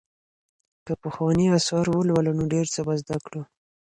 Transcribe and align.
که 0.85 0.93
پخواني 1.03 1.45
آثار 1.57 1.85
ولولو 1.89 2.31
نو 2.37 2.43
ډېر 2.53 2.65
څه 2.73 2.79
به 2.85 2.93
زده 3.01 3.17
کړو. 3.25 3.41